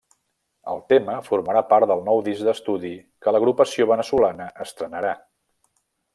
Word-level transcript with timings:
El 0.71 0.79
tema 0.93 1.17
formarà 1.27 1.61
part 1.73 1.89
del 1.91 2.01
nou 2.07 2.23
disc 2.29 2.47
d'estudi 2.47 2.91
que 3.27 3.35
l'agrupació 3.37 3.89
veneçolana 3.93 4.49
estrenarà. 4.67 5.15